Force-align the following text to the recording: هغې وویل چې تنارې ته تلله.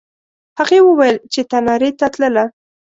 هغې 0.59 0.79
وویل 0.83 1.17
چې 1.33 1.41
تنارې 1.51 1.89
ته 1.99 2.07
تلله. 2.13 2.45